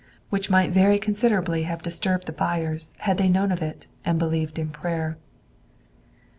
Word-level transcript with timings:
Which 0.31 0.49
might 0.49 0.71
very 0.71 0.97
considerably 0.97 1.61
have 1.65 1.83
disturbed 1.83 2.25
the 2.25 2.31
buyers 2.31 2.91
had 3.01 3.19
they 3.19 3.29
known 3.29 3.51
of 3.51 3.61
it 3.61 3.85
and 4.03 4.17
believed 4.17 4.57
in 4.57 4.69
prayer. 4.71 5.15